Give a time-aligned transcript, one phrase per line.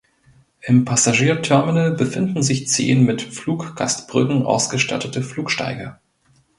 [0.61, 5.99] Im Passagierterminal befinden sich zehn mit Fluggastbrücken ausgestattete Flugsteige.